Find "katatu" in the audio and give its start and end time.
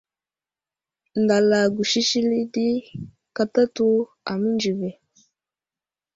3.35-3.87